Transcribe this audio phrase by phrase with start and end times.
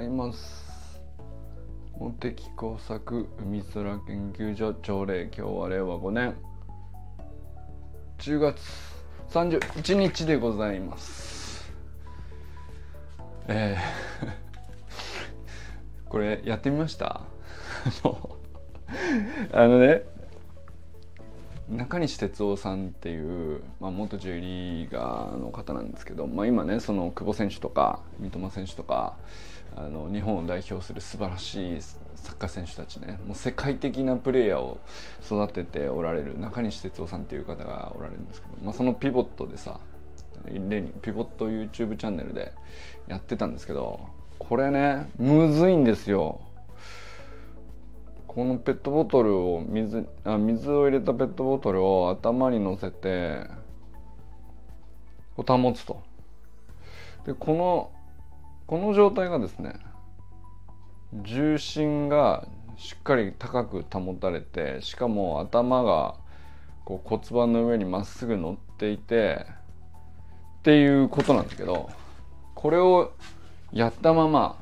[0.00, 1.02] ざいます。
[1.98, 6.34] 茂木工作海空研究所朝礼今日は令和5年。
[8.18, 8.58] 10月
[9.28, 11.70] 31日でございます。
[13.46, 17.20] えー、 これやってみました？
[19.52, 20.02] あのね
[21.68, 29.16] 中西哲夫さんっていう、まあ、元 J リーガーの方なんですけど、まあ、今ねその久保選手とか三笘選手とか
[29.76, 33.18] あの日本を代表する素晴らしいサッカー選手たちね。
[33.26, 34.78] もう世界的なプレーヤーを
[35.24, 39.80] 育てておられる中西哲夫さんっていう方がおられるんですけど、まあ、そのピボットでさ
[40.44, 42.52] 例にピボット YouTube チャンネルで
[43.06, 44.00] やってたんですけど
[44.38, 46.40] これねむずいんですよ。
[48.26, 53.44] このペットボトルを水あ水を入れたペットボトルを頭に乗せて
[55.36, 56.02] 保つと。
[57.26, 57.90] でこの
[58.70, 59.74] この状態がですね
[61.12, 66.14] 重心がしっかり高く保たれてしかも頭が
[66.84, 69.44] こう骨盤の上にまっすぐ乗っていて
[70.60, 71.90] っていうことなんだけど
[72.54, 73.10] これを
[73.72, 74.56] やったまま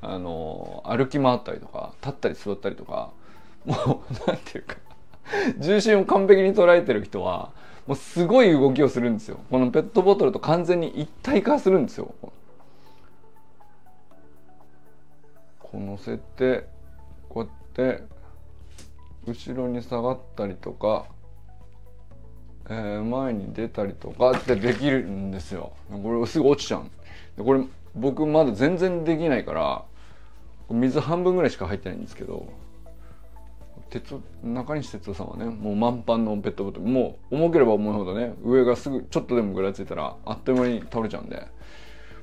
[0.00, 3.12] あの歩き回ったりとか立ったり座ったりとか
[3.64, 4.74] もう何ていうか
[5.58, 7.52] 重心を完璧に捉えてる人は
[7.86, 9.38] もうすごい動きをするんですよ。
[9.52, 12.12] このペットボトルと完全に一体化するんですよ。
[15.72, 16.66] こう乗せて
[17.28, 18.04] こうやって
[19.26, 21.06] 後ろに下がったりとか、
[22.68, 25.72] えー、前に出たりとかってできるんですよ。
[25.90, 26.84] これすぐ落ちちゃう。
[27.38, 29.84] でこれ僕まだ全然できないから
[30.68, 32.46] 水半分ぐらいしか入ってないんですけど
[33.90, 36.86] 鉄中西哲夫さんはねもう満帆のペットボトル。
[36.86, 41.46] もう重ければ重いほどね上がすぐちょっとでもぐらついたらあっという間に倒れちゃうんで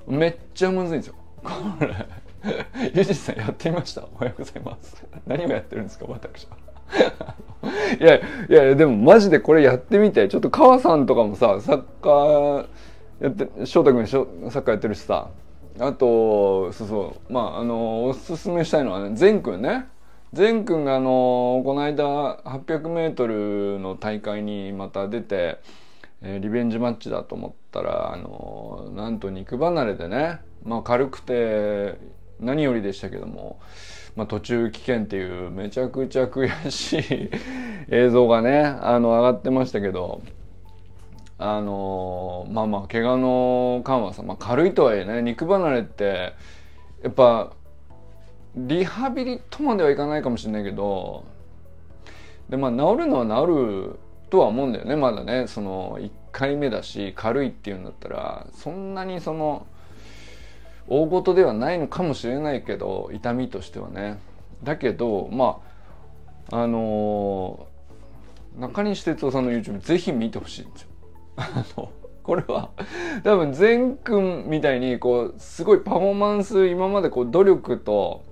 [0.07, 1.15] めっちゃむずいんですよ。
[1.43, 1.95] これ。
[2.95, 4.01] ゆじさんやってみました？
[4.01, 5.05] おはようございます。
[5.27, 6.57] 何をやってるんですか私は。
[7.99, 8.21] いやい
[8.69, 12.65] やでもマジでこれやってみてちょっと川さんとかもさサッカー
[13.19, 15.29] やって翔太君サッカーやってるしさ
[15.79, 19.87] あとそうそうまああのおすすめしたいのはね善くんね。
[20.31, 25.57] 善くんがあのこの間 800m の大会にまた出て、
[26.21, 31.95] えー、リベンジマッチだと思ったらあのなんと肉離れでね、まあ、軽くて
[32.39, 33.59] 何よりでしたけども、
[34.15, 37.29] まあ、途中危険っていうめちゃくちゃ悔しい
[37.89, 40.21] 映像がねあの上がってましたけど
[41.37, 46.33] あのまあまあ怪我の感はさ、まあ、軽いとはいえね肉離れって
[47.01, 47.53] やっぱ
[48.55, 51.23] リハビリとまではいかないかもしれないけど
[52.49, 55.47] でまあ治るのは治るとは思うんだよねまだね。
[55.47, 59.65] その1回目だし軽いっていうんだったらそんなにその
[60.89, 64.19] 大事ではないのかもしれないけど痛みとしてはね。
[64.63, 65.59] だけどま
[66.51, 70.89] ああのー、中西哲夫さんの YouTube ぜひ見てほしいんですよ。
[71.37, 71.91] あの
[72.23, 72.69] これは
[73.23, 78.23] 多分善くんみたいにこうすごいパフォーマンス今までこう努力と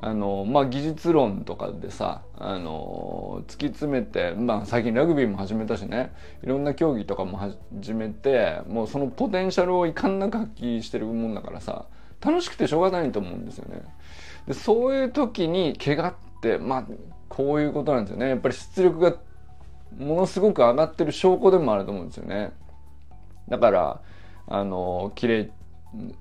[0.00, 6.12] あのまあ技術論とかでさあの突き詰めて、まあ、最近ラグビーも始めたしね。
[6.42, 11.86] いろんな競技とかも始めてもうそのポテンシャルをいかんなく発揮してるもんだからさ。
[12.20, 13.82] 楽しくてしょうがないと思うんですよね。
[14.46, 16.86] でそういう時に怪我ってまあ
[17.28, 19.14] こういうことなんですよねやっぱり出力が
[19.98, 22.52] ものすごく上がってる証拠でもあると思うんですよね。
[23.48, 24.00] だから
[24.46, 25.50] あの切れ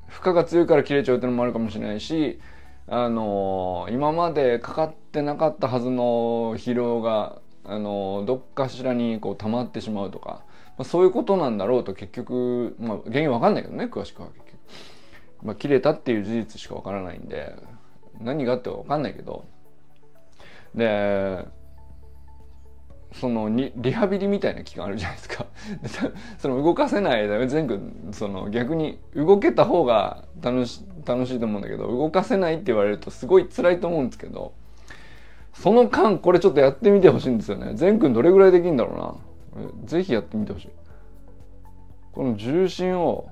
[0.07, 2.39] 負荷が強いから切れちゃうっていうのもあるかもしれないし
[2.88, 10.41] あの今までかかってなかったはずの疲労があのどっかしらにこう溜まってしまうとか、
[10.77, 14.48] まあ、そういうことなんだろうと結局、まあ、原因わかんないけどね詳しくは結、
[15.44, 17.55] まあ、切れたっていう事実しかわからないんで
[18.19, 19.45] 何があってわかんないけど。
[20.75, 21.45] で
[23.13, 25.45] そのリハビリみたいな期間あるじゃないですか。
[26.38, 27.80] その動かせない間全部
[28.12, 34.53] その逆に動けた方が楽し楽しいと思うんだけど動かせないって言われるとすごい辛いと思うんですけど
[35.53, 37.74] その間これちょっとやってみてほしいんですよね。
[37.74, 39.19] 善くんどれぐらいできるんだろ
[39.56, 39.65] うな。
[39.86, 40.69] ぜひやってみてほしい。
[42.12, 43.27] この重心を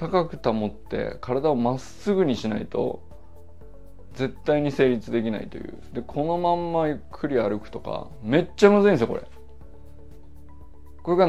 [0.00, 3.02] 高く保って体をまっすぐにしないと
[4.14, 5.74] 絶対に成立できないという。
[5.92, 9.22] でこのまんまゆっくり歩くとかめっちゃむずいんですよこれ。
[11.02, 11.26] これが、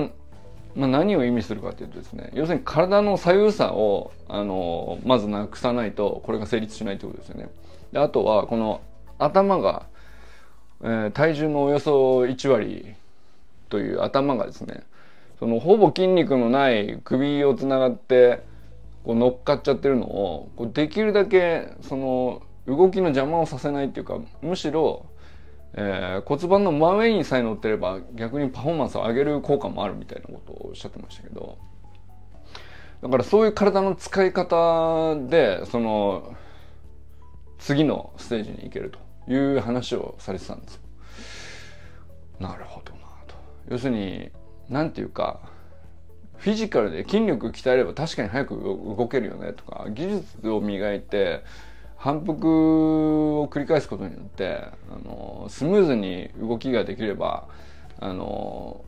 [0.74, 7.50] まあ、何を意味するかというとですね要するに体の左右差をあのまずなくさないとこれが成立しないということですよね。
[7.92, 8.80] であとはこの
[9.20, 9.86] 頭が、
[10.82, 12.96] えー、体重のおよそ1割
[13.68, 14.84] という頭がですね
[15.40, 18.50] そのほぼ筋肉のない首をつながって
[19.04, 25.08] こう乗っかっちゃってるのをこうできるだけその動きの邪魔をさせないっていうかむしろ、
[25.74, 31.58] えー、骨盤の真上にさえ乗ってれば逆にパフォーマンスを上げる効果もあるみたいなことをおっしゃってましたけど
[33.02, 36.36] だからそういう体の使い方でその
[37.58, 38.92] 次のステージに行ける
[39.26, 40.82] という話をされてたんですよ。
[42.40, 43.36] なるほどなと。
[43.70, 44.32] 要するに
[44.68, 45.40] 何て言うか
[46.42, 51.44] フィジカルで筋力鍛えれば確かに早く動けるよねとか技術を磨いて
[51.98, 57.48] 反復を繰り返すことによってあのスムーズに動きができれば
[58.00, 58.84] あの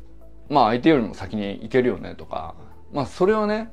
[0.50, 2.56] まあ相手よりも先に行けるよねとか
[2.92, 3.72] まあそれをね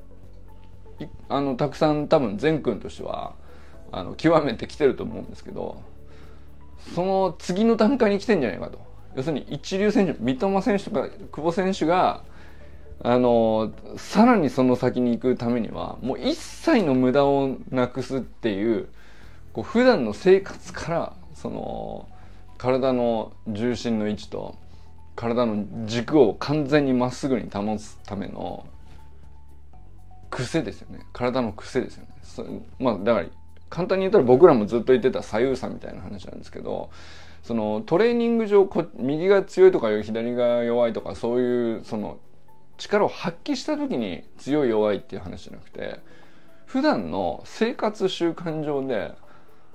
[1.30, 3.34] あのたくさん多分善くんとしては
[3.92, 5.82] あの極めてきてると思うんですけど
[6.94, 8.90] その次の段階に来てんじゃないかと。
[9.16, 12.22] 要するに一流選手三笘選手とか久保選手が
[13.02, 18.88] あのさらにその先に行くためにはもう一切の無駄をなくすっていう
[19.52, 22.08] こう普段の生活からその
[22.58, 24.54] 体の重心の位置と
[25.16, 28.66] 体の軸を完全にまっすぐに保つための
[30.30, 31.00] 癖ですよね。
[31.12, 32.04] 体の癖ですよ
[32.46, 32.60] ね。
[32.78, 33.26] まあだから
[33.70, 36.90] 簡単に言ったら僕らもずっと言ってた左右差みたいな話なんですけど
[37.42, 42.18] そのトレーニング上こ右が強いとか左が弱いとかそういうその
[42.80, 46.00] 力を発揮した時に強い弱いっていう話じゃなくて
[46.66, 49.12] 普段の生活習慣上で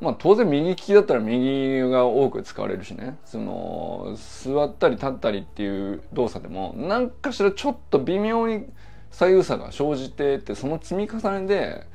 [0.01, 3.17] まあ当然右利きだったら右が多く使われるしね。
[3.23, 8.65] その座ったり立ったりっていう動作でも何かしらちょっと微妙に
[9.11, 11.87] 左右差が生じてってその積み重ねで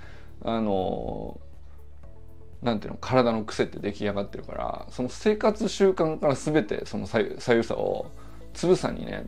[0.42, 1.38] あの
[2.62, 8.10] なんていうの体の癖って出来上がってるからその生活習慣から全てその左右差を
[8.54, 9.24] つぶさにね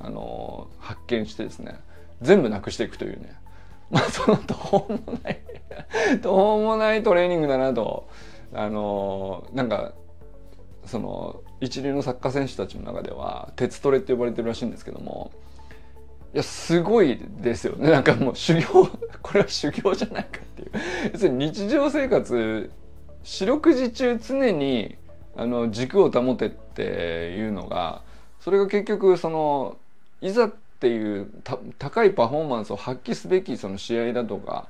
[0.00, 1.78] あの発見してですね
[2.22, 3.34] 全部なくしていくというね。
[3.90, 5.40] まあその途方もない
[6.20, 8.08] 途方もないトレーニングだなと。
[8.54, 9.92] あのなんか
[10.86, 15.30] その一流のサッカー選手たちの中では鉄トレって呼ばれてるらしいんですけども。
[16.34, 17.90] いやすごいですよね。
[17.90, 18.64] なんかもう修行
[19.22, 20.70] これは修行じゃないかっていう。
[21.12, 22.70] 要するに日常生活
[23.22, 24.96] 四六時中常に
[25.36, 28.02] あの軸を保てっていうのが
[28.40, 29.78] それが結局その
[30.20, 31.30] いざっていう
[31.78, 34.68] 高いパフォーマンスを発揮すべきその試合だとか、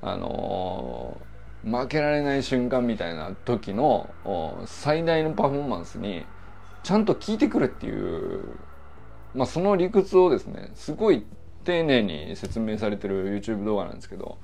[0.00, 4.10] あのー、負けられない瞬間みたいな時の
[4.66, 6.24] 最大のパフォーマンスに
[6.82, 8.44] ちゃんと効いてくるっていう、
[9.34, 11.24] まあ、その理屈をですねすごい
[11.64, 14.38] 丁寧に説明されてる YouTube 動画なんですけど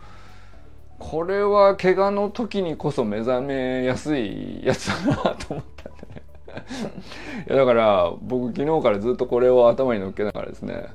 [0.99, 6.18] これは怪我の時にこそ目覚めやすいやつだなと思ったんでね。
[6.59, 10.87] いやだから僕昨日からずっとこれを頭に乗っけながらですね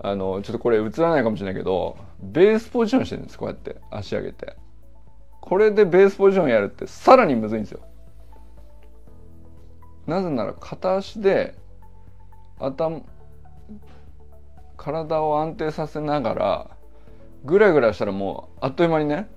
[0.00, 3.76] あのちょっとこれ映らないかもしれないけどベースポジションしてるんですこうやって。
[3.90, 4.56] 足上げて。
[5.40, 7.80] これでベースポジションやるってさらにむずいんですよ。
[10.06, 11.54] なぜなら片足で
[12.58, 13.02] 頭
[14.76, 16.70] 体を安定させながら
[17.44, 19.28] ぐらぐらしたらもうあっという間にね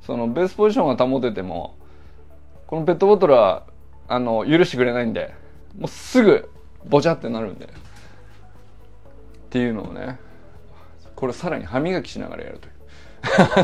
[0.00, 1.76] そのベースポジションが保てても
[2.66, 3.66] このペットボトルは
[4.10, 5.32] あの許してくれないんで
[5.78, 6.50] もうすぐ
[6.84, 7.66] ボチャってなるんで。
[7.66, 7.68] っ
[9.52, 10.18] ていうのをね
[11.16, 12.74] これさらに歯磨きしながらやるという。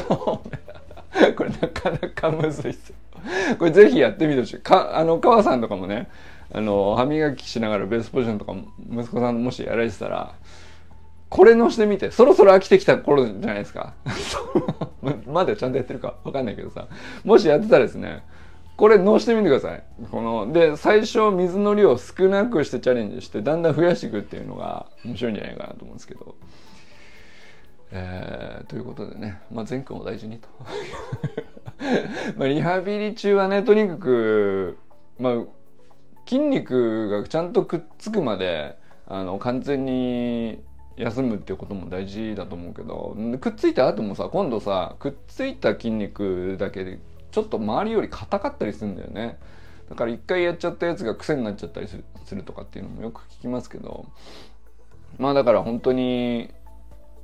[1.37, 2.97] これなかなかむずいっすよ。
[3.59, 4.59] これぜひやってみてほしい。
[4.59, 6.09] かあの川さんとかもね
[6.53, 8.55] あの歯磨きしながらベースポジションとか
[8.91, 10.35] 息子さんもしやられてたら
[11.29, 13.95] これのしてみてそろそろ飽きてきた頃じゃないですか。
[15.27, 16.89] まだちゃんとやってるかわかんないけどさ
[17.25, 18.23] もしやってたらですね
[18.77, 19.83] これ乗してみてください。
[20.11, 26.35] こので最初水の量を少なくしてチャレンジしてだんだん増やしていくっていうのが面白いんじゃないかなと思うんですけど。
[27.93, 30.49] えー、ということでね、まあ、善くんを大事にと。
[32.37, 34.79] まあリハビリ中はねとにかく、
[35.19, 35.35] まあ、
[36.27, 40.63] 筋肉がちゃんとくっつくまであの完全に
[40.97, 43.17] 休むっていうことも大事だと思うけど。
[43.41, 46.99] くっついた後もさ今度さくっついた筋肉だけで
[47.31, 49.39] ちょっと周りより硬かったりするんだよね。
[49.89, 54.07] だから一回やっちゃったやつが癖になっちゃったりするとかっていうのもよく聞きますけど。
[55.19, 56.51] まあだから本当に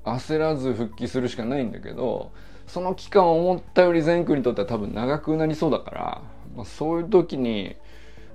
[0.05, 2.33] 焦らず復帰するしかないんだけど
[2.67, 6.23] その期間思ったより善くにとっては多分長くなりそうだから、
[6.57, 7.77] まあ、そういう時に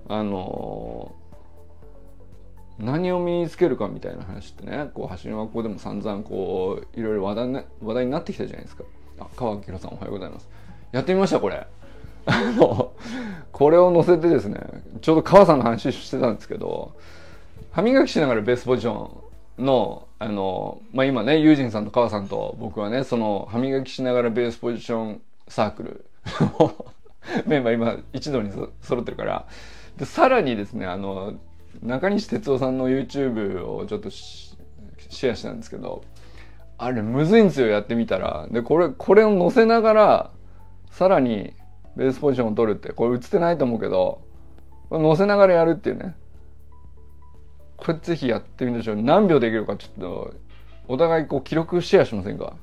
[0.07, 1.13] あの
[2.77, 8.83] 何を身につけるかみたいな話ってねこう走り学校でも散々こういろいろ話題話題になってきたじゃないですか。
[9.19, 10.47] あ川明さんおはようございます。
[10.91, 11.67] やってみましたこれ
[12.25, 12.91] あの
[13.51, 14.60] これを載せてですね
[15.01, 16.94] ちょうど川さんの話してたんですけど
[17.72, 19.12] 歯磨きしながらベースポジショ
[19.60, 26.06] ンの、あの、まあ、今ね、ユージンさんと川さんと僕はね、その、歯磨きしながらベースポジションサークル
[27.46, 28.51] メンバー今一度に
[28.82, 29.46] 揃ってるから、
[29.98, 31.34] で、さらにですね、あの、
[31.84, 36.03] 中西哲夫さんの YouTube をちょっとシェアしたんですけど、
[36.79, 38.48] あれむずいんですよ、やってみたら。
[38.51, 40.32] で、これ、これを載せながら、
[40.91, 41.53] さらに
[41.96, 44.22] ベースポジションを取るって、これ映ってないと思うけど、
[44.89, 46.15] 載せながらやるっていうね。
[47.75, 48.96] これぜひやってみましょう。
[48.98, 50.34] 何秒できるかちょっと、
[50.88, 52.53] お互いこう記録シェアしませんか？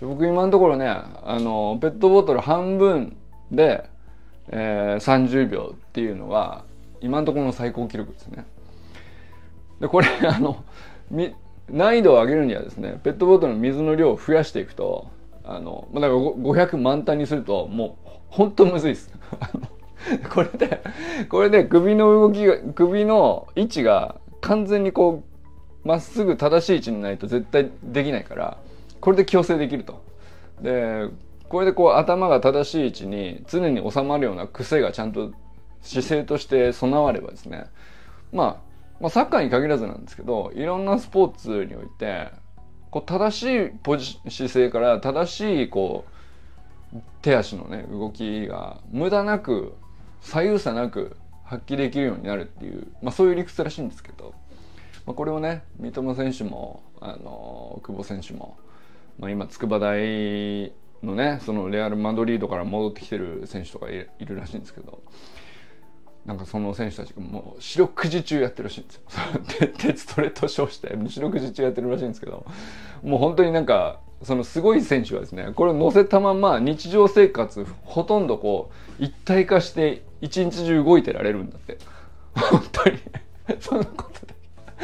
[0.00, 3.16] 僕今のところね、あの、ペットボトル半分
[3.52, 3.88] で、
[4.48, 6.64] えー、30秒っていうのは、
[7.00, 8.46] 今のところの最高記録ですね。
[9.78, 10.64] で、これ、あの、
[11.68, 15.08] 難易度を上げるにはですね、ペットボトルの水の量を増やしていくと、
[15.50, 19.12] あの、だから500満タンにすると、もう、ほんとむずいです。
[20.32, 20.82] これで、
[21.28, 25.22] これで首の動きが、首の位置が完全にこ
[25.84, 28.58] うまっすぐ正しい位置にないと絶対できないから
[29.00, 30.02] これで矯正できると。
[30.60, 31.08] で
[31.48, 35.32] これでこう頭が正しい位置に常に収まるような癖がちゃんと
[35.82, 37.64] 姿勢として備わればですね、
[38.32, 38.56] まあ、
[39.00, 42.28] まあサッカーに限らずなんですけどいろんなスポーツにおいて
[42.90, 46.10] こう正しいポジ姿勢から正しいこう
[47.22, 49.74] 手足のね動きが無駄なく
[50.20, 54.34] 左右差なく発揮できるようになるっていう、まあ、そういう理屈らしいんですけど、
[55.06, 58.56] まあ、これをね三笘選手もあの久保選手も、
[59.18, 65.02] まあ、今筑波大のねそのレアル・マドリードから戻ってきてる選手とかいるらしいんですけど
[66.26, 69.02] なんかその選手たちがもう四六時中やってるらしいんですよ。
[69.78, 72.44] 鉄トレと称して四六時中やってるらしいんですけど
[73.02, 81.78] もう本当になんかそのすごい選手はですねこれを乗せたまま日常生活ほとんどこう一体化して一日中動いてられるんだって。
[82.34, 82.98] 本当に。
[83.60, 84.26] そんなこと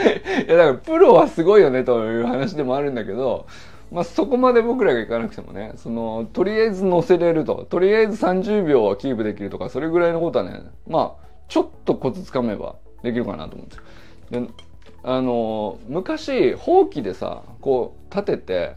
[0.02, 0.47] で。
[0.47, 3.47] いや、だからプロはすごいよねという話でもあるんだけど、
[3.93, 13.78] まあそこまで僕らがいかなくてもね、その、とりあえず乗せれると、とりあえず30秒はキープできるとか、それぐらいのことはね、まあ、ちょっとコツつかめばできるかなと思うんです
[14.35, 14.40] よ。
[14.40, 14.49] で、
[15.05, 18.75] あの、昔、ほうきでさ、こう、立てて、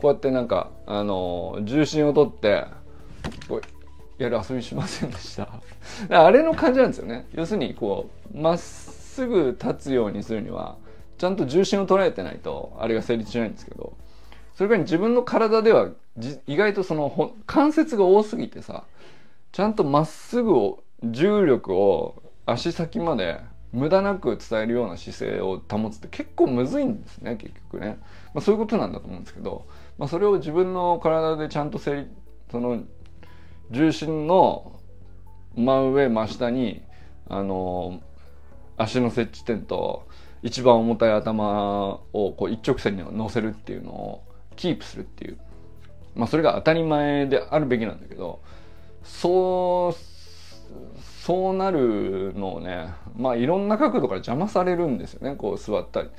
[0.00, 2.66] こうやってなんか、あの、重心を取って、
[3.48, 5.48] こうやる遊びしませんでした？
[6.10, 7.26] あれの感じなんですよね。
[7.34, 10.76] 要するに、こう、まっすぐ立つようにするには、
[11.18, 13.92] ちゃんと重心を捉えてないと、あれが成立しないんですけど、
[14.62, 15.88] それから自分の体では、
[16.46, 18.84] 意外とその関節が多すぎてさ、
[19.50, 23.40] ちゃんとまっすぐを、重力を足先まで
[23.72, 27.98] 無駄なく伝えるような姿勢を保つって結構むずいんですね、結局ね。
[28.34, 29.66] まあそういうことなんだと思うんですけど、
[29.98, 32.06] まあそれを自分の体でちゃんと整理、
[32.52, 32.84] その
[33.72, 34.78] 重心の
[35.56, 36.82] 真上真下に
[37.28, 38.00] あの
[38.76, 40.06] 足の接地点と
[40.40, 44.22] 一番重たい頭をこう一直線に乗せるっていうのを
[44.56, 45.38] キープするっていう。
[46.14, 48.40] まあそれが当たり前であるべきなんだけど
[49.02, 55.36] そうそうなるのをねまあいろんな角度から邪魔されるんですよね。
[55.36, 56.10] こう座ったり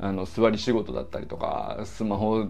[0.00, 2.46] あの座り仕事だったりとかスマホ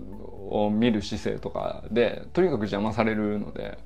[0.50, 3.78] を見る姿勢とかでとにかく邪魔されるので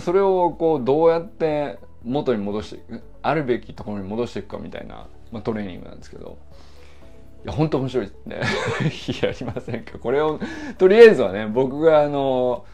[0.00, 6.38] それをこうどうやって元に戻していくあるべきところに戻していくかみたいな、まあ、トレーニングなんですけど。
[7.44, 8.40] いや本当面白いですね
[9.28, 10.38] やりませんかこれを
[10.78, 12.64] とりあえずはね僕があの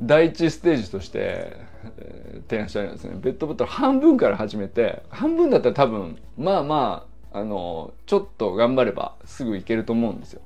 [0.00, 1.56] 第一ステージとして、
[1.98, 10.42] えー、提案したいのはですねベッドボトル半分から始めて半分だったら多分まあまああのちょっと頑張ればすぐいけると思うんですよ。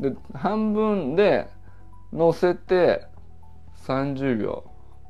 [0.00, 1.48] で半分で
[2.12, 3.06] 乗せて
[3.86, 4.64] 30秒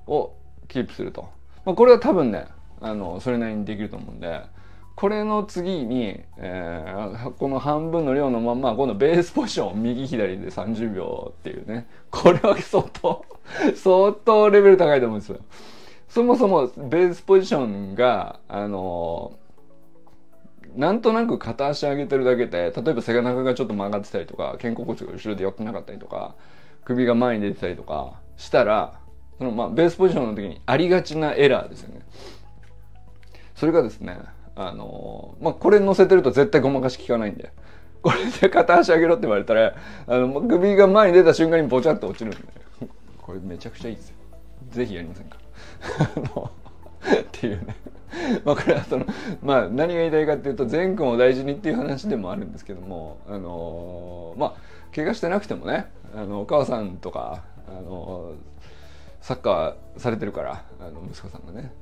[0.07, 0.35] を
[0.69, 1.29] キープすると。
[1.65, 2.47] まあ、これは多分ね、
[2.81, 4.43] あの、それなりにできると思うんで、
[4.99, 11.87] これの次に、えー、この半分の量のまんま、このベースポジション右左で30秒っていうね。
[12.11, 13.25] これは相当
[13.77, 15.39] 相当レベル高いと思うんですよ。
[16.09, 26.35] そもそもベースポジションが、あのー、なんとなく片足上げてるだけで、例えば背中がちょっと曲がってたりとか、肩甲骨が後ろで寄ってなかったりとか、
[26.85, 28.99] 首が前に出てたりとかしたら、
[29.39, 32.01] そのまあベースポジションの時にありがちなエラーですよね。
[33.55, 34.19] それがですね、
[34.59, 37.53] あの、まあこれ乗せてると絶対ごまかし効かないんで、
[38.03, 39.75] これで片足上げろって言われたら、
[40.07, 42.39] あの、首が前に出た瞬間にボチャッと落ちるんで、
[43.19, 44.17] これめちゃくちゃいいですよ。
[44.71, 45.39] ぜひやりませんか。
[47.23, 47.77] っていうね。
[48.45, 49.07] まあこれはその、
[49.43, 54.55] まあ何が言いたいかっていうと、善くんを大事にっていう話でもあるんですけども、あのー、まあ、
[54.95, 58.59] 怪我してなくてもね、あの、お母さんとか、あのー
[59.21, 61.73] サッカーされてるからあの息子さんがね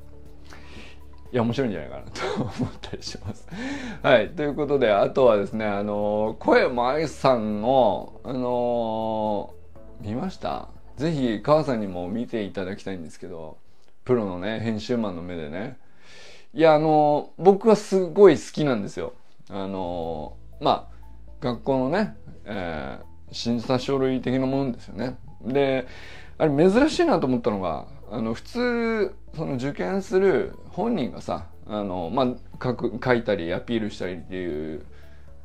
[1.33, 3.49] いや面白いんじゃないかなと思ったりします。
[4.03, 4.31] はい。
[4.31, 9.53] ということで、あとはですね、あの、小山愛さんの、あの
[10.01, 10.69] 見ました？
[10.97, 13.59] ぜひ、母さんにも見ていただきたいんですけど、
[14.05, 15.79] プロのね、編集マンの目でね。
[16.55, 19.13] いや、あの僕はすごい好きなんですよ。
[19.51, 20.97] あのまあ、
[21.41, 25.19] 学校のね、えー、審査書類的なものですよね。
[25.43, 25.87] で、
[26.39, 32.27] あれ珍しいなと思ったのが、あの普通その受験する本人がさあの、まあ、
[32.63, 34.87] 書く書いたりアピールしたりっていう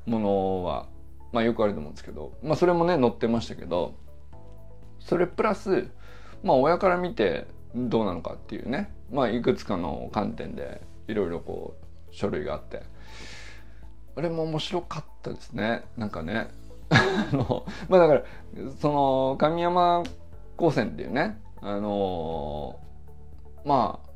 [0.06, 0.88] ものは、
[1.32, 3.96] まあ、よくあると思うんですけど、まあ、それもね載ってましたけど
[5.00, 5.90] それプラス、
[6.44, 12.84] まあ、親から見てどうなのかっていうね、まあ、いくつかの観点でいろいろこう書類があって
[14.16, 15.84] あれも面白かったですね。
[15.96, 16.50] なんかね
[16.92, 18.24] あのまあだから
[18.82, 20.04] その神山
[20.58, 24.12] 高専っていうねあのー、まあ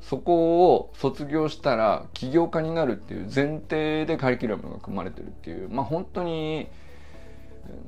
[0.00, 6.68] そこを卒業したら起業家になるっていう前提でカリキュラムが組まれてるっていうまあ本当に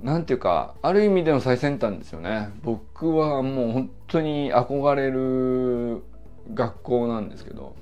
[0.02, 2.50] なんていうかある意味での最先端ですよね。
[2.62, 6.04] 僕はもう本当に憧れる
[6.54, 7.74] 学校なんですけど。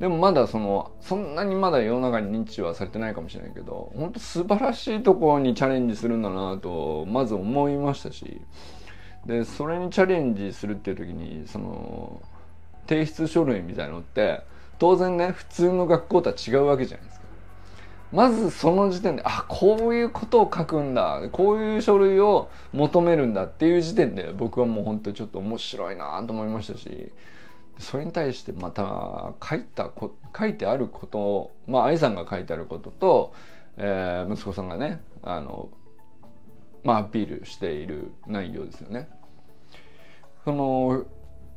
[0.00, 8.40] でもまだそのそんなにまだ世の中に認知はされてないかもしれないけど本当素晴らしいところにチャレンジするんだなとまず思いましたし。
[9.26, 12.20] でそれにチャレンジするっていう時にその
[12.88, 14.42] 提出書類みたいのって
[14.78, 17.22] 当然ね普通の学校とは違うわけじゃないですか。
[18.12, 27.10] まずその時点であこういうことを書くんだこういう書類を求めるんだっていう時点で僕はもう本当にちょっと面白いなと思いましたし
[27.78, 29.90] それに対してまた書いた
[30.38, 33.32] 書いてあることまあ愛さんが書いてあることと、
[33.78, 35.70] えー、息子さんがねあの
[36.84, 39.08] まあ、アピールしている内容ですよね。
[40.44, 41.04] その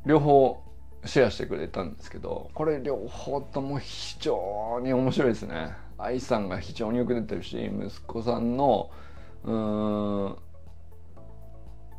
[0.05, 0.61] 両方
[1.05, 5.73] シェアしてくれたんですけどこれ両方とも非常に面白いですね。
[5.97, 8.91] 愛さんが非常によく出てるし息子さんの
[9.43, 10.35] うん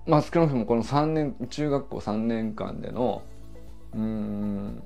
[0.07, 3.23] まあ少なくともこの3年中学校3年間での
[3.95, 4.83] うん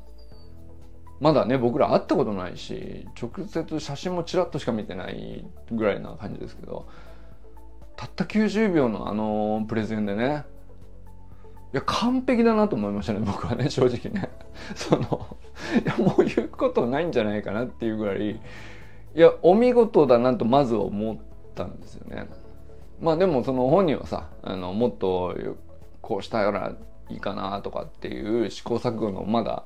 [1.19, 6.89] まだね僕ら会ったことないし直接写真もちらっとしか見てないぐらいな感じですけど
[8.01, 10.45] たった90秒のあのプレゼンでね。
[11.75, 14.31] いや完璧だなと思いましたね僕はね正直ね。
[14.75, 15.37] その
[15.85, 18.31] いやもう言うことないんじゃないかなっていうぐらい。
[18.31, 18.41] い
[19.15, 21.19] やお見事だなとまず思っ
[21.55, 22.27] たんですよね。
[23.03, 25.35] まあでもその本人はさあのもっと
[26.01, 26.73] こうしたら
[27.11, 29.65] いいかなとかっていう試行錯誤のまだ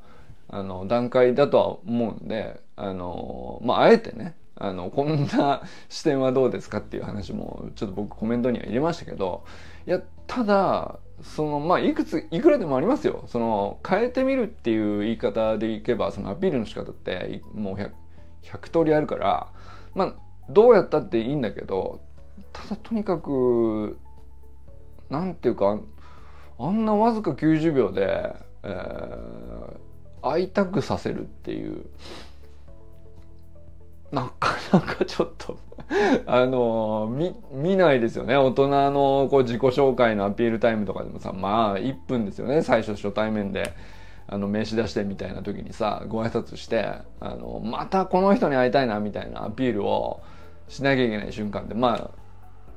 [0.48, 9.44] あの段階だとは思うんであのまああえてねあのこんな視点はどうですかっていう話もちょっと僕コメントには入れましたけど
[9.86, 13.24] いやただそのまあいくついくらでもありますよ。
[13.26, 17.90] その変えてみるっていう言い方でいけばそのアピールの仕方ってもう 100,
[18.42, 19.52] 100通りあるから
[19.94, 20.14] まあ
[20.48, 22.00] どうやったっていいんだけど
[22.52, 23.98] ただとにかく
[25.08, 25.80] なんていうか
[26.58, 29.78] あんなわずか90秒で、えー、
[30.20, 31.86] 会いたくさせるっていう。
[34.14, 35.58] なかなかちょっと
[36.26, 38.36] あの見見ないですよね。
[38.36, 42.62] 大人のこう自己紹介のアピールタイムとかでもさまあ1分ですよね。
[42.62, 43.74] 最初初対面で
[44.26, 46.86] あの名刺出してみたいな時にさご挨拶して
[47.20, 50.22] あのまたこの人に会いたいなみたいなアピールを
[50.68, 52.10] しなきゃいけない瞬間ってまあ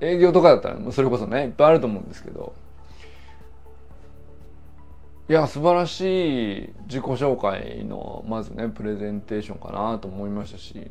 [0.02, 2.54] 営業とかだったらそれこそねいっぱいあると思うんですけど。
[5.30, 10.90] いや素晴らしい自己紹介のまずねプレゼンテーションかなと思いましたし。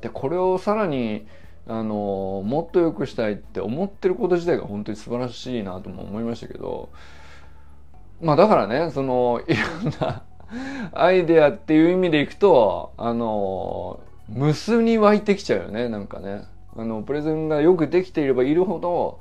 [0.00, 1.26] でこれをさらに
[1.66, 6.90] あのもっと良くしたいって思ってること自体が本当に素晴らしいなとも思いましたけど
[8.20, 10.24] まあだからねそのいろんな
[10.92, 16.44] アイデアっていう意味でいくとあの無数に湧いてきちゃうよねなんかね。
[16.76, 19.18] あのプレゼンがよくできていればいるほど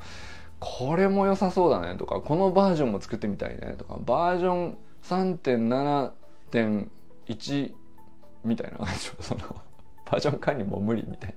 [0.60, 7.74] これも良さそうだねとかこのバージョンも作ってみたいねとかバージョン3.7.1
[8.44, 9.42] みたいな感じその
[10.12, 11.36] バージョン管理も無理みたい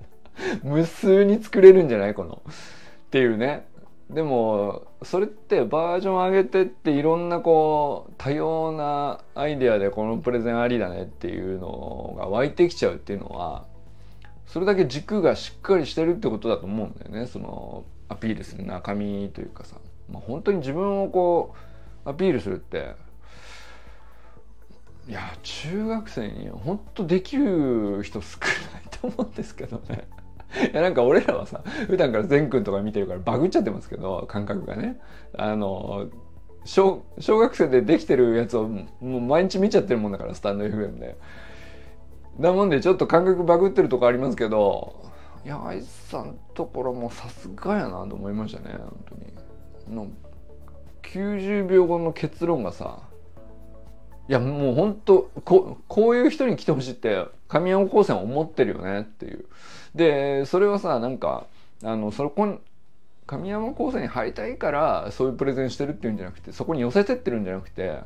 [0.63, 0.69] な。
[0.69, 2.13] 無数に作れるんじゃない？
[2.13, 2.41] この。
[2.47, 3.67] っていうね。
[4.09, 13.65] でもそれってバージョン上げてっていろんなこう多様なアイデアでこのプレゼンありだねっていうのが湧いてきちゃうっていうのは
[14.45, 17.27] それだけ軸がしっかりしてるってことだと思うんだよね。
[17.27, 19.77] そのアピールする中身というかさ、
[20.11, 21.55] まあ、本当に自分をこ
[22.05, 22.95] うアピールするって
[25.07, 30.07] いや中学生に本当できる人少ないと思うんですけどね。
[30.71, 34.99] いやなんか俺らはさ普段から善くんとか見てるからバグっちゃってますけど感覚がね。
[35.35, 36.07] あの
[36.65, 41.17] 小小学生でできてるやつをもう毎日見ちゃってるもんだからスタンド FM で。
[42.39, 44.95] だもんでちょっと感覚バグってるとこありますけど
[45.45, 49.95] いや愛さんところもさすがやなと思いましたね本当に。
[49.95, 50.07] の
[51.03, 53.01] 90秒後の結論がさ
[54.29, 59.45] いやもう本当ここういう人に来てほしいって神山高専思ってるよねっていう。
[59.95, 61.45] でそれはさなんか
[61.83, 62.57] あのそこに
[63.25, 67.99] 神山高専に入りたいからそういうプレゼンしてるっていうんじゃなくてそこに寄せてってるんじゃなくて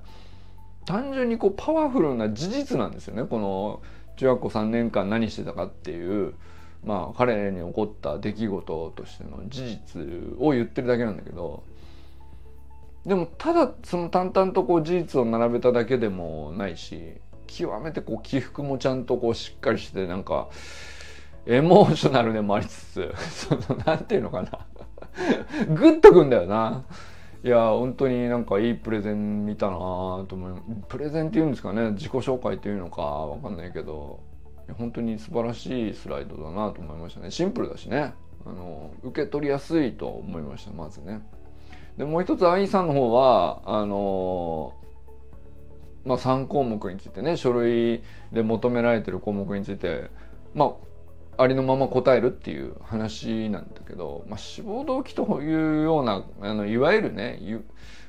[0.86, 3.24] 単純にこうパワフルな事実なんですよね。
[3.24, 3.82] この
[4.18, 6.34] 中学校3年間何してたかっていう
[6.84, 10.02] まあ彼に起こった出来事としての事実
[10.40, 11.64] を言ってるだけなんだけど
[13.08, 17.14] でもただその淡々とこう事実を並べただけでもないし
[17.48, 20.50] 極めてこう起伏もちゃんとこうしっかりしてなんか
[21.46, 23.14] エモーショナルでもありつつ
[23.48, 24.50] そのなんていうのかな。
[25.74, 26.84] グッとくんだよな。
[27.44, 31.92] いや本当になんかいいプレゼン見たなと思いプレゼンっていうんですかね。
[31.92, 34.20] 自己紹介っていうのかわかんないけど。
[34.78, 37.32] 本当に素晴らしいスライドだなと思いましたね。
[37.32, 38.14] シンプルだしね。
[38.46, 41.22] あの受け取りやすいと思いましたまずね。
[41.98, 44.74] でもう一つ愛さんの方はあの
[46.06, 50.10] まあ3項目についてね書類で求められてる項目について
[50.54, 57.40] まあありのまま答えるっていう話なんだけど、まあ、志望動機というようなあのいわゆるね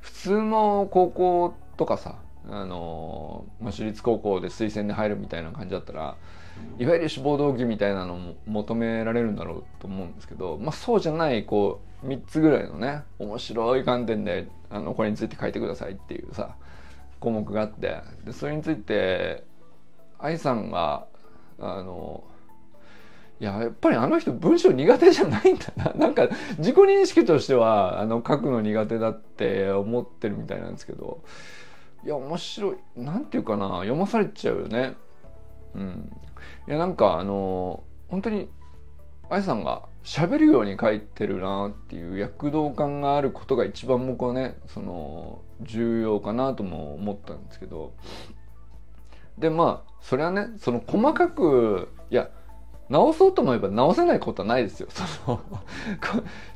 [0.00, 2.16] 普通の高校とかさ
[2.48, 6.16] あの、まあ、私立高校で推薦で入るみたいな感じだったら
[6.78, 16.56] いわゆる志望動機みたいなのも求められるんだろうと思うんですけど、まあ、そうじゃないこう3つぐらいのね面白い観点であのこれについて書いてくださいっていうさ
[17.20, 18.00] 項目があって。
[18.24, 19.44] でそれについて
[20.18, 21.06] 愛さんが
[21.58, 22.24] あの
[23.40, 25.92] いややっぱりあの人文章苦手じゃないんだな。
[25.98, 31.22] なんか自己認識としてはあの書くの苦手だって思ってるみたいなんですけど。
[32.04, 32.76] いや面白い。
[32.96, 34.94] なんていうかな読まされちゃうよね。
[35.74, 36.12] うん。
[36.68, 38.48] いやなんかあの本当に
[39.30, 47.92] 愛さんが喋るように書いてるなっていう躍動感があることが一番僕はねその重要かなとも思ったんですけど
[49.36, 52.30] でまあそれはねその細かくいや
[52.88, 54.88] 直そうと思えば直せないことはないですよ。
[54.90, 55.40] その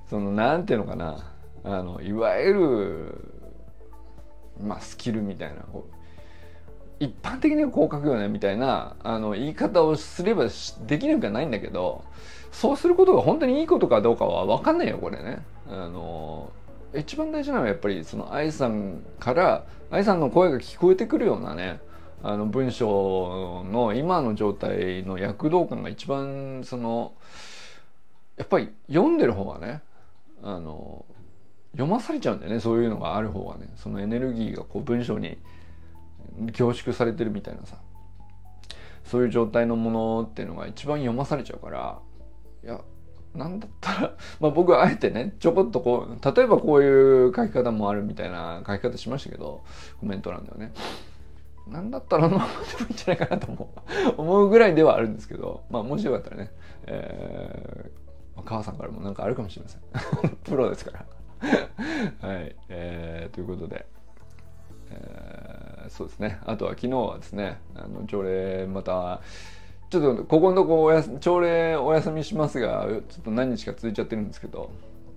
[0.08, 1.32] そのなんていうのかな
[1.64, 3.42] あのいわゆる
[4.60, 5.62] まあスキルみたいな
[7.00, 10.46] 一般的にはこう書くよねみたいなあの言い方をすれば
[10.86, 12.04] できなくはないんだけど
[12.52, 15.42] そうすることが本当にいいことかどうかは分かんないよこれね。
[15.68, 16.52] あの
[16.94, 21.80] 一番大事なのはやっぱりその愛さんから愛さんの声が聞こえてくるようなね
[22.22, 27.14] あの文章の今の状態の躍動感が一番その
[28.36, 29.80] やっぱり読んでる方がね
[30.42, 31.06] あの
[31.72, 35.38] 読まされちゃうんだよねそういうのがある方がねそのエネルギーがこう文章に
[36.52, 37.76] 凝縮されてるみたいなさ
[39.04, 41.98] そういう状態のものっていうのが一番読まされちゃうから
[42.64, 42.80] いや
[43.34, 44.00] なんだったら、
[44.40, 49.62] まあ僕はあえてね、ちょこっとこう、例えばこういう書き方もあるみたいな書き方しましたけど、
[50.00, 50.72] コメント欄ではね。
[51.66, 53.72] なんだったらのままでもいいんじゃないかなと思
[54.14, 56.50] う 思うぐらいではあるんですけど、まあもしよかったらね、
[56.86, 60.36] えー、母さんからもなんかあるかもしれません。
[60.42, 61.06] プロですから
[62.28, 63.86] はい、えー、ということで、
[64.90, 66.40] えー、そうですね。
[66.44, 69.20] あとは昨日はですね、あの条例また、
[69.92, 74.70] ちょっとここのとこおや朝礼お休みしますが、ちょっと何日か続いちゃってるんですけど、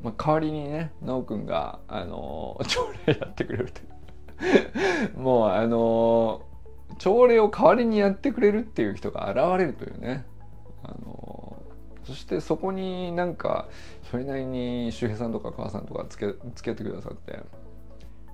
[0.04, 3.96] まあ、代わりにね、奈くんが、あの、 朝礼やってくれるという。
[5.18, 6.42] もうあの
[6.98, 10.26] 朝礼を代わりにやってくれるっていう人が現れるというね
[10.84, 11.56] あの
[12.04, 13.70] そしてそこになんか
[14.12, 17.40] それなりに周平さんとか母さんとかつけ付き合ってくださって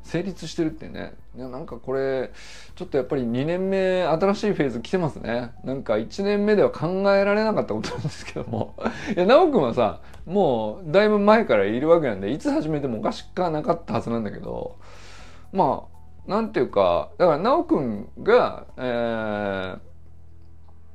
[0.04, 1.14] 成立してるってね。
[1.36, 2.32] なんかこれ
[2.76, 5.52] ちょっとやっぱり2年目新しいフェーズ来てますね。
[5.64, 8.76] なんか1年目では考えられなかったことなんですけども。
[9.16, 14.78] いや奈くんはさもうだいぶ前からいるわけなんでいつ始めてもおかしくなかったはずなんだけど。
[15.54, 19.80] まあなんていうかだから奈くんが、えー、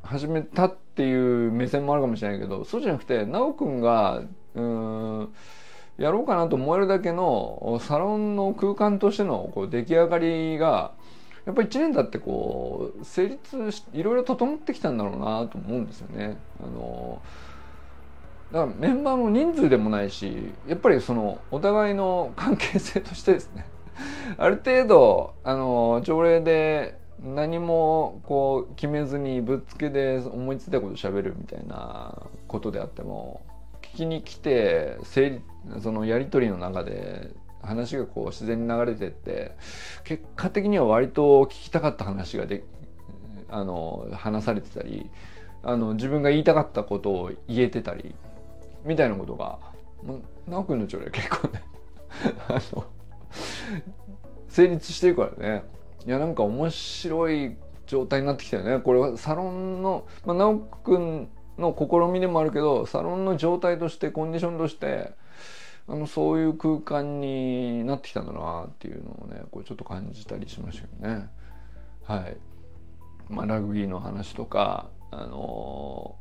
[0.02, 4.22] 始めたっていう目線もあるかもしれないけどそうじゃなくて奈くんが
[4.54, 5.34] うん
[5.98, 10.92] やろうかなと思えるだけのサロンの空間としてのこう出来上がりが
[11.46, 16.36] やっぱり1年経ってこう成立しいろいろ整ってきたんだろうなと思うんですよね。
[16.60, 17.22] あの
[18.52, 23.66] だからメンバーの人数でもないしやっぱりそのお互いの関係性としてですね
[24.38, 33.40] ある程度あの条例で何もこう決めずにぶっつけで思いついたこと喋るみたいなことであっても
[33.96, 37.30] きに来て整理そのやり取りの中で
[37.62, 39.56] 話がこう自然に流れてって
[40.04, 42.64] 結果的には割と聞きたかった話がで
[43.48, 45.10] あの話されてたり
[45.62, 48.14] あの自分が言いたかったことを言えてたり
[48.84, 49.58] みたいなことが
[50.46, 51.62] 直君の朝礼結構ね
[52.48, 52.84] あの
[54.48, 55.64] 成立してるからね。
[56.06, 57.56] いやなんか面白い
[57.86, 58.78] 状態になってきたよね。
[58.78, 65.12] これはサロンの、まあ、直君の試みでもあるけどサロンの状態としてコンディションとして
[65.88, 71.28] あのそういう空間になってきたんだなっていうのをねこれちょっと感じたりしましたよね。
[72.04, 72.36] はい
[73.28, 76.16] まあ、ラグビーの話とかあの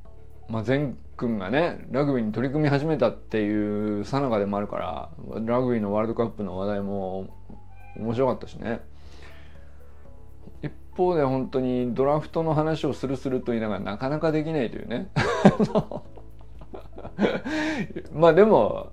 [0.47, 5.09] まあ、善くんがねラグビーに取り組み始めたっていうさなかでもあるから
[5.41, 7.27] ラグビーのワールドカップの話題も
[7.97, 8.81] 面白かったしね
[10.95, 15.09] 方で本当にドラフトの話をするすると言いながらなかなかできないというね。
[18.13, 18.91] まあでも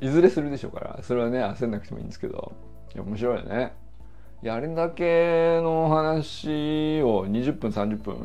[0.00, 0.98] いずれするでしょうから。
[1.02, 2.52] それはね焦んなくてもいいんですけど。
[2.94, 3.72] いや面白いよね。
[4.42, 8.16] いやあれだけの話を20分30分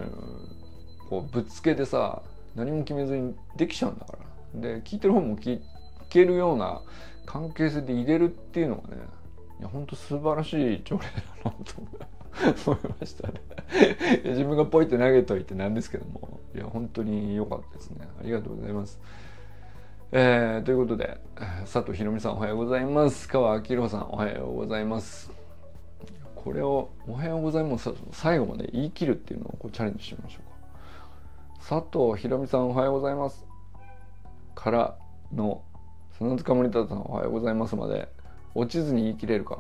[1.09, 2.21] こうぶっつけてさ
[2.55, 4.61] 何も決めずにできちゃうんだから。
[4.61, 5.59] で聞いてる方も聞
[6.09, 6.81] けるような
[7.25, 9.01] 関係性で入れるっていうのがね
[9.59, 11.11] いや本当素晴らしい条例だ
[11.45, 13.33] なと思いましたね。
[14.25, 18.07] 自分がポイって投げといてなんですけどもいや本当に良かったですね。
[18.19, 18.99] ありがとうございます。
[20.11, 21.19] えー、ということで
[21.61, 23.27] 佐藤ひろみさんおはようございます。
[23.27, 25.31] 川明宏さんおはようございます。
[26.35, 30.55] これを「おはようございます」最後まで言い切るっていうのをこうチャレンジしてみましょうか。
[31.67, 33.45] 佐藤ひろみさんおはようございます。
[34.53, 34.97] から
[35.33, 35.63] の
[36.17, 38.07] 砂塚森田さんおはようございますまで。
[38.55, 39.59] 落ちずに言い切れるか。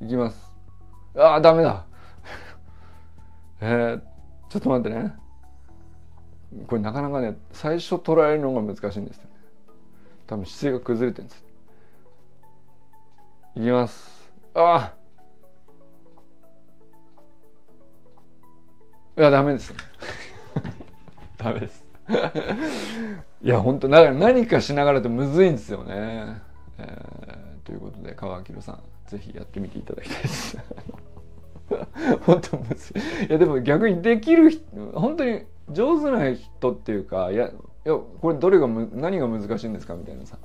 [0.00, 0.54] いきます。
[1.16, 1.84] ああダメだ。
[3.60, 4.00] えー、
[4.48, 5.14] ちょっと待ってね。
[6.68, 9.30] これなかなかね最初捉えるのが難しいんですよね。
[10.28, 11.44] 多分姿勢が崩れてるんです
[13.56, 14.32] いきます。
[14.54, 14.94] ああ
[19.18, 19.76] いやダメですね。
[21.36, 21.84] ダメです。
[23.42, 26.40] いや本当だから何かしながらとむずいんですよね、
[28.08, 30.58] で川明さんぜひやってみていただきたいです。
[32.22, 33.26] 本当むずい。
[33.26, 34.50] いやでも逆にできる
[34.94, 37.52] 本当に上手な人っていうかいやい
[37.84, 40.38] やこれどれがむ何が難しいんですかみたいなさ。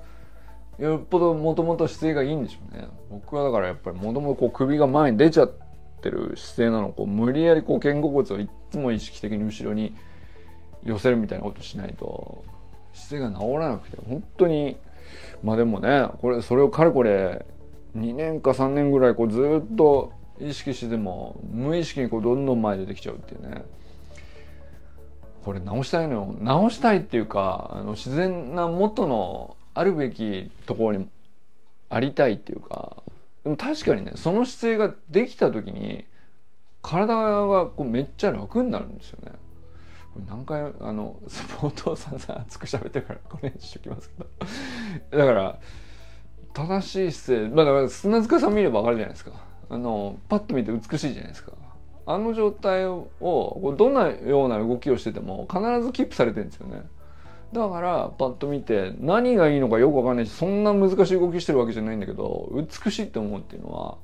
[0.79, 2.87] よっぽどもともと姿勢がいいんでしょうね。
[3.09, 5.51] 僕はだからやっぱりもともと首が前に出ちゃっ
[6.01, 9.95] てる姿勢なのこう無理やりこう肩甲骨をいつも意識的に後ろに
[10.83, 12.43] 寄せるみたいなことしないと
[12.93, 14.77] 姿勢が治らなくて本当に
[15.43, 17.45] まあでもねこれそれをかれこれ
[17.95, 23.63] 2年か3年ぐらいこうずっと意識しても無意識にこうどんどん前出てきちゃうっていうね。
[25.43, 26.35] これ直したいのよ。
[26.39, 31.09] 直したいっていうかあの自然な元のあるべきところに
[31.89, 33.03] ありたいっていうか。
[33.43, 36.05] でも確かにねその姿勢ができた時に
[36.81, 39.33] 体がこうめっちゃ楽になるんですよね。
[40.13, 44.09] これ何回あのスポーツをさんさん熱く喋ってからこれにしときます
[45.11, 45.17] けど。
[45.17, 45.59] だから
[46.53, 49.31] 正しい姿勢まあだから砂塚さん見れば分かるじゃないですか。
[49.69, 51.53] あのパッと見て美しいじゃないですか。
[52.05, 53.07] あの状態を
[53.77, 56.83] どんなような動きをしてても必ずキープされてるんですよね。
[57.53, 63.97] だからパッと見て何がいいのかよく分かんないしそんな難しい動きしてるわけじゃないんだけど美しいって思うっていうのは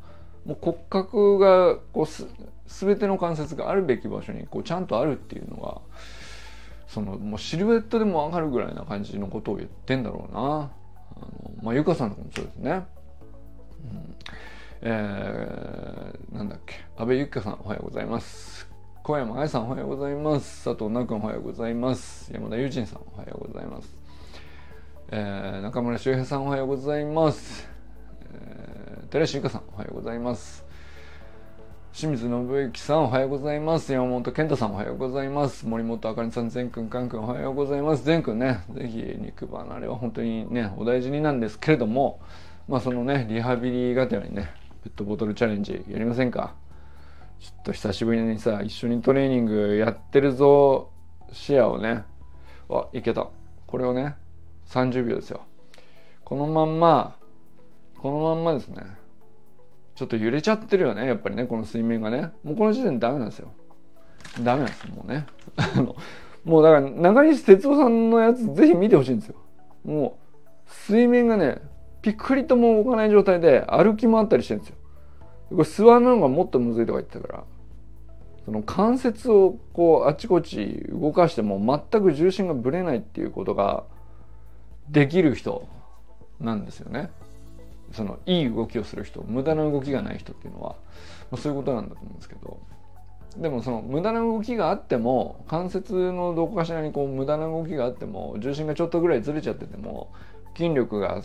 [0.46, 2.28] もう骨格がこうす
[2.68, 5.82] 全ての関節があるべき場所にこうちゃんとあるっていうのが
[6.88, 10.72] そのもうシルエットでも上がるぐらいな感じのことを言ってんだろうな。
[11.26, 14.16] のまあゆかさんとかもそうですね、うん。
[14.82, 16.76] えー、なんだっけ。
[16.98, 18.68] 安倍ゆきかさんおはようございます。
[19.04, 20.64] 小山愛さんおはようございます。
[20.64, 22.32] 佐藤奈君おはようございます。
[22.34, 23.98] 山田友人さんおはようございます、
[25.12, 27.68] えー、中村修平さんおはようございます、
[28.34, 30.69] えー、寺師ゆかさんおはようございます。
[31.92, 33.92] 清水信之さんおはようございます。
[33.92, 35.68] 山本健太さんおはようございます。
[35.68, 38.06] 森本あかりさん善くんかんくんおはようございます。
[38.06, 42.22] 善くんねぜひ肉離れは本当にねお大事になんですけれども
[42.68, 44.50] まあそのねリハビリがてらにね
[44.84, 46.54] ペットボトルチャレンジやりませんか？
[47.40, 50.92] ちょっと久しぶりにさ一緒にトレーニングやってるぞ
[51.34, 52.04] 視野をね。
[52.70, 53.28] あいけた。
[53.66, 54.16] これをね
[54.68, 55.42] 30秒ですよ。
[56.24, 57.18] このまんま
[57.98, 58.84] このまんまですね。
[60.00, 62.32] ちょっと揺れちゃってるよねやっぱりねこの水面がね。
[62.42, 63.52] もうこの時点でダメなんですよ。
[64.42, 65.26] ダメなんですもうね。
[66.46, 69.36] もうだから中西哲夫さんのやつぜひ見てほしいんですよ。
[69.84, 70.18] も
[70.66, 71.58] う水面がね
[72.02, 74.78] ピクリとも動かない状態で歩き回ったりしてるんですよ。
[75.50, 77.44] これ座るのがもっとむずいとか言ってたから。
[78.46, 81.60] その関節をこうあちこち動かしても
[81.92, 83.84] 全く重心がぶれないっていうことが
[84.90, 85.68] できる人
[86.40, 87.12] なんですよね。
[87.92, 90.76] そのいい動きをする人無駄な動きがない人っていうのは、
[91.32, 92.60] まあ、そういうことなんだと思うんですけど
[93.38, 100.12] でもその無駄な動きがあっても関節のどこかしらにこう無駄な動きがあっても重心がちょっとぐらいずれちゃってても
[100.56, 101.22] 筋力が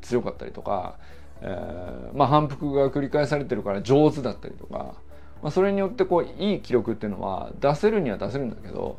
[0.00, 0.98] 強かったりとか、
[1.42, 4.94] えー、まあ、反復が繰り返されてるから上手だったりとか、
[5.42, 8.98] まあ、それによってこういい記録っていうのは出せるには出せるんだけど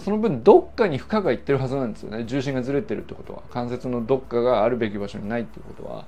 [0.00, 2.24] その分どっかに負荷がいってるはずなんですよね。
[2.24, 3.42] 重心がずれてるってことは。
[3.50, 6.06] 関節のどっかがあるべき場所にないっていうことは。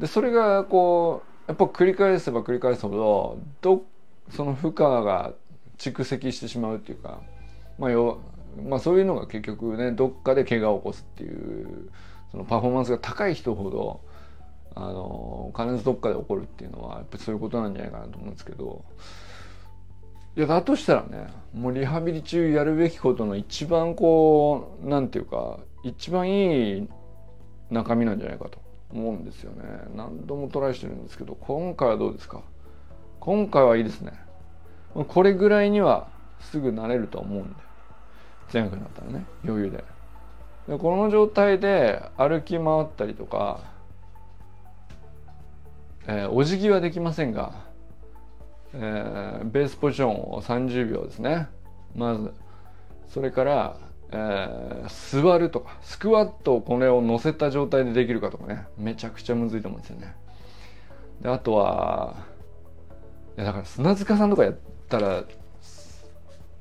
[0.00, 3.82] でそれがこうやっぱ繰り返せば繰り返すほどど
[4.30, 5.32] その負荷が
[5.78, 7.20] 蓄積してしまうっていうか、
[7.78, 8.20] まあよ
[8.64, 11.90] まあ、そういうのが結局ねどっかで怪我を起こすっていう
[12.30, 14.00] そのパフォーマンスが高い人ほど
[14.74, 18.84] あの必ずどっかで起こるっていうのはやっぱそういうことなんじゃないかなと思うんですけど
[20.36, 26.88] いやだとしたらねもうリハビリ中やるべきことの一番こうなんていうか一番いい
[27.70, 28.65] 中身なんじゃないかと。
[28.90, 29.62] 思うんですよね。
[29.94, 32.42] 何度もトライしてるんですけど今回はどうですか？
[33.20, 34.12] 今回はいいですね。
[35.08, 36.08] これぐらいには
[36.40, 37.54] すぐ慣れると思うんで
[38.52, 39.84] 前学になったらね余裕で。
[40.68, 43.60] でこの状態で歩き回ったりとか、
[46.06, 47.66] えー、お辞儀はできませんが
[48.78, 51.48] えー、ベースポジションを30秒ですね。
[51.94, 52.34] まず
[53.08, 53.76] それから、
[54.12, 58.66] えー、座るとかスクワットをこれを乗せた状態でできるかとかね。
[58.78, 60.14] めちゃくちゃむずいと思うんですよね。
[61.22, 62.16] であとは
[63.36, 64.56] いやだから砂塚さんとかやっ
[64.88, 65.24] たら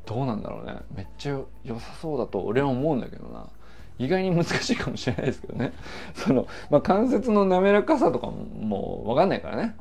[0.06, 0.78] どうなんだろうね。
[0.96, 3.48] めっちゃ良さそうだと俺は思うんだけどな。
[3.98, 5.74] 意外に難しいかもしれないですけどね。
[6.14, 9.76] その、まあ、関節の滑らかさとかももう分かんないからね。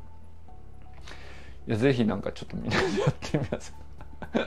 [1.67, 3.75] いやぜひなんかちょっとみんなでやってみます。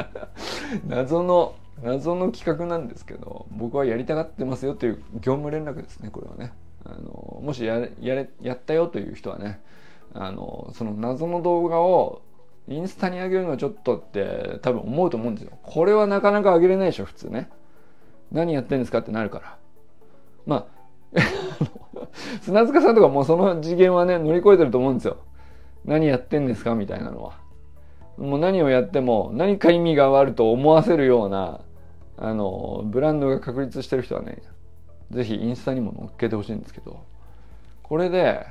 [0.88, 6.54] 謎の謎の企画なんですけど僕はやりたがってますよという業務連絡ですねこれはね。
[6.86, 9.60] あのもしやれやれやったよという人はね
[10.14, 12.22] あのその謎の動画を
[12.70, 15.58] インスタに上げるのはちょっとって多分思うと思うんですよ。
[15.64, 17.50] これはなかなか上げれないでしょ普通ね。
[18.32, 19.58] 何やってんですかってなるから。
[20.46, 20.68] ま
[21.14, 21.20] あ
[22.42, 25.18] 砂塚さんとかもうその次元はね乗り越えてると思うんですよ。
[25.86, 27.34] 何やってんですかみたいなのは。
[28.18, 31.62] もう何をやっても何か意味があると思わせるような、
[32.18, 34.42] あの、ブランドが確立してる人はね、
[35.12, 37.00] ぜひインスタにも載っけてほしいんですけど、
[37.84, 38.46] これで、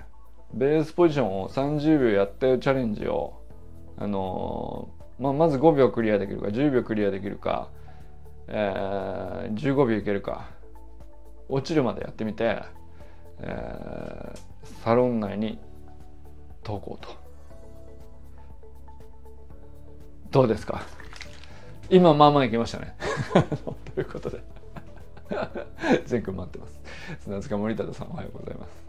[0.54, 3.42] ベースポジションを30秒やったチャレンジを、
[3.98, 7.68] あのまあ、まず5秒クリアできるか、10秒クリアできるか、
[8.48, 10.48] えー、15秒いけるか、
[11.48, 12.62] 落ちるまでやってみて、
[13.40, 15.58] えー、サロン内に
[16.62, 17.08] 投稿と。
[20.30, 20.82] どうですか？
[21.90, 22.94] 今まあまあいきましたね。
[23.94, 24.42] ということで。
[26.06, 26.80] 全く待ってます。
[27.20, 28.86] 砂塚森田さんおはようございます。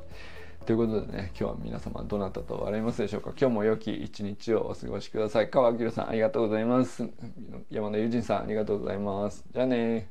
[0.66, 3.34] ということでね今日は皆様どなたと笑いますでしょうか。
[3.40, 5.50] 今日も良き一日をお過ごしください。
[5.50, 7.08] 川明さんありがとうございます。
[7.70, 9.46] 山田友人さんありがとうございます。
[9.52, 10.10] じゃあね